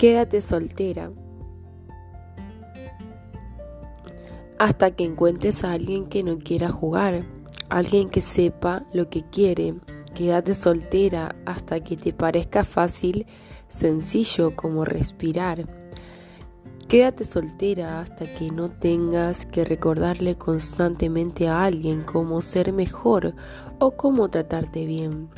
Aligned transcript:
Quédate 0.00 0.40
soltera 0.40 1.12
hasta 4.58 4.92
que 4.92 5.04
encuentres 5.04 5.62
a 5.62 5.72
alguien 5.72 6.06
que 6.06 6.22
no 6.22 6.38
quiera 6.38 6.70
jugar, 6.70 7.26
alguien 7.68 8.08
que 8.08 8.22
sepa 8.22 8.86
lo 8.94 9.10
que 9.10 9.24
quiere. 9.28 9.74
Quédate 10.14 10.54
soltera 10.54 11.36
hasta 11.44 11.80
que 11.80 11.98
te 11.98 12.14
parezca 12.14 12.64
fácil, 12.64 13.26
sencillo 13.68 14.56
como 14.56 14.86
respirar. 14.86 15.68
Quédate 16.88 17.26
soltera 17.26 18.00
hasta 18.00 18.24
que 18.24 18.50
no 18.50 18.70
tengas 18.70 19.44
que 19.44 19.66
recordarle 19.66 20.38
constantemente 20.38 21.46
a 21.46 21.62
alguien 21.62 22.00
cómo 22.00 22.40
ser 22.40 22.72
mejor 22.72 23.34
o 23.78 23.90
cómo 23.90 24.30
tratarte 24.30 24.86
bien. 24.86 25.28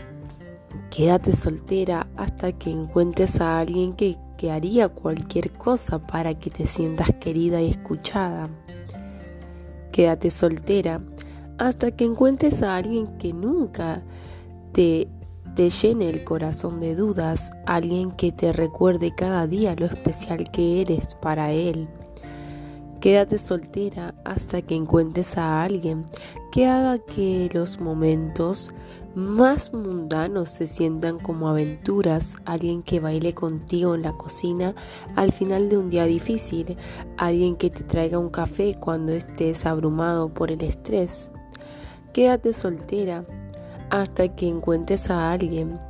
Quédate 0.94 1.32
soltera 1.32 2.06
hasta 2.16 2.52
que 2.52 2.70
encuentres 2.70 3.40
a 3.40 3.58
alguien 3.58 3.94
que 3.94 4.16
que 4.42 4.50
haría 4.50 4.88
cualquier 4.88 5.52
cosa 5.52 6.04
para 6.04 6.34
que 6.34 6.50
te 6.50 6.66
sientas 6.66 7.14
querida 7.20 7.62
y 7.62 7.70
escuchada. 7.70 8.50
Quédate 9.92 10.32
soltera 10.32 11.00
hasta 11.58 11.92
que 11.92 12.04
encuentres 12.04 12.60
a 12.64 12.74
alguien 12.74 13.18
que 13.18 13.32
nunca 13.32 14.02
te, 14.72 15.06
te 15.54 15.70
llene 15.70 16.10
el 16.10 16.24
corazón 16.24 16.80
de 16.80 16.96
dudas, 16.96 17.52
alguien 17.66 18.10
que 18.10 18.32
te 18.32 18.52
recuerde 18.52 19.14
cada 19.14 19.46
día 19.46 19.76
lo 19.76 19.86
especial 19.86 20.50
que 20.50 20.80
eres 20.80 21.14
para 21.14 21.52
él. 21.52 21.86
Quédate 23.02 23.36
soltera 23.38 24.14
hasta 24.24 24.62
que 24.62 24.76
encuentres 24.76 25.36
a 25.36 25.64
alguien 25.64 26.06
que 26.52 26.68
haga 26.68 26.98
que 26.98 27.50
los 27.52 27.80
momentos 27.80 28.70
más 29.16 29.74
mundanos 29.74 30.50
se 30.50 30.68
sientan 30.68 31.18
como 31.18 31.48
aventuras, 31.48 32.36
alguien 32.44 32.84
que 32.84 33.00
baile 33.00 33.34
contigo 33.34 33.96
en 33.96 34.02
la 34.02 34.12
cocina 34.12 34.76
al 35.16 35.32
final 35.32 35.68
de 35.68 35.78
un 35.78 35.90
día 35.90 36.04
difícil, 36.04 36.76
alguien 37.16 37.56
que 37.56 37.70
te 37.70 37.82
traiga 37.82 38.20
un 38.20 38.30
café 38.30 38.76
cuando 38.78 39.10
estés 39.10 39.66
abrumado 39.66 40.32
por 40.32 40.52
el 40.52 40.62
estrés. 40.62 41.32
Quédate 42.12 42.52
soltera 42.52 43.24
hasta 43.90 44.28
que 44.28 44.46
encuentres 44.46 45.10
a 45.10 45.32
alguien 45.32 45.80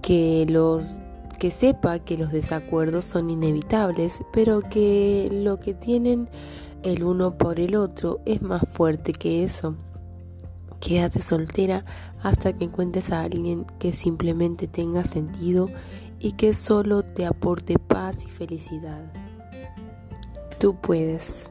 que 0.00 0.46
los 0.48 1.00
que 1.38 1.50
sepa 1.50 1.98
que 1.98 2.16
los 2.16 2.32
desacuerdos 2.32 3.04
son 3.04 3.30
inevitables, 3.30 4.22
pero 4.32 4.60
que 4.60 5.28
lo 5.32 5.60
que 5.60 5.74
tienen 5.74 6.28
el 6.82 7.02
uno 7.02 7.38
por 7.38 7.60
el 7.60 7.76
otro 7.76 8.20
es 8.26 8.42
más 8.42 8.62
fuerte 8.70 9.12
que 9.12 9.44
eso. 9.44 9.76
Quédate 10.80 11.22
soltera 11.22 11.84
hasta 12.22 12.52
que 12.52 12.64
encuentres 12.64 13.10
a 13.10 13.22
alguien 13.22 13.64
que 13.78 13.92
simplemente 13.92 14.68
tenga 14.68 15.04
sentido 15.04 15.70
y 16.20 16.32
que 16.32 16.52
solo 16.52 17.02
te 17.02 17.26
aporte 17.26 17.78
paz 17.78 18.24
y 18.24 18.30
felicidad. 18.30 19.12
Tú 20.58 20.76
puedes. 20.80 21.43